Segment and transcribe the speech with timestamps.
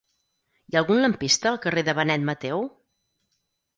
[0.69, 2.67] Hi ha algun lampista al carrer de Benet Mateu?